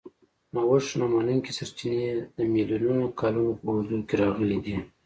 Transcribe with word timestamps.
نوښت 0.53 0.91
نه 0.99 1.05
منونکي 1.13 1.51
سرچینې 1.57 2.07
د 2.37 2.39
میلیونونو 2.53 3.05
کالونو 3.19 3.51
په 3.59 3.65
اوږدو 3.71 3.97
کې 4.07 4.15
راغلي 4.23 4.57
دي. 4.65 4.75